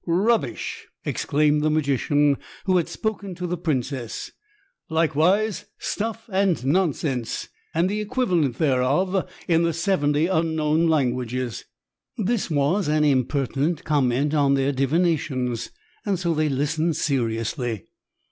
[0.07, 4.31] "Rubbish!" exclaimed the magician who had spoken to the princess;
[4.89, 11.65] "likewise stuff and nonsense and the equivalent thereof in the seventy unknown languages."
[12.17, 15.69] That was an impertinent comment on their divinations,
[16.03, 17.85] and so they listened seriously.